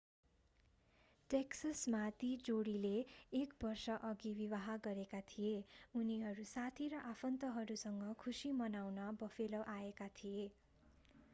[1.29, 2.93] टेक्ससमा ती जोडीले
[3.33, 5.51] एक वर्षअघि विवाह गरेका थिए
[5.95, 10.49] उनीहरू साथी र आफन्तहरूसँग खुशी मनाउन बफेलो आएका थिए